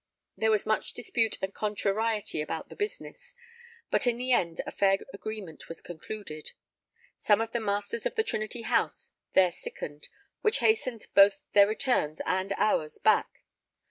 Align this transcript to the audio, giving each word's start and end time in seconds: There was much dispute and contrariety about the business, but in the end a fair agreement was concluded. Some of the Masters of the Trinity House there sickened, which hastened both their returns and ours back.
There 0.35 0.49
was 0.49 0.65
much 0.65 0.93
dispute 0.93 1.37
and 1.43 1.53
contrariety 1.53 2.41
about 2.41 2.69
the 2.69 2.75
business, 2.75 3.35
but 3.91 4.07
in 4.07 4.17
the 4.17 4.31
end 4.31 4.59
a 4.65 4.71
fair 4.71 4.97
agreement 5.13 5.67
was 5.69 5.79
concluded. 5.79 6.53
Some 7.19 7.39
of 7.39 7.51
the 7.51 7.59
Masters 7.59 8.07
of 8.07 8.15
the 8.15 8.23
Trinity 8.23 8.63
House 8.63 9.11
there 9.33 9.51
sickened, 9.51 10.09
which 10.41 10.57
hastened 10.57 11.05
both 11.13 11.43
their 11.53 11.67
returns 11.67 12.19
and 12.25 12.51
ours 12.53 12.97
back. 12.97 13.43